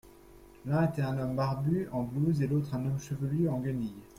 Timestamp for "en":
1.91-2.01, 3.49-3.59